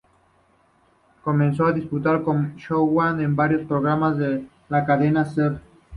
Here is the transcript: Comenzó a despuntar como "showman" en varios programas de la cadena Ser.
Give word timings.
Comenzó 1.23 1.67
a 1.67 1.73
despuntar 1.73 2.23
como 2.23 2.57
"showman" 2.57 3.21
en 3.21 3.35
varios 3.35 3.67
programas 3.67 4.17
de 4.17 4.47
la 4.67 4.83
cadena 4.83 5.25
Ser. 5.25 5.61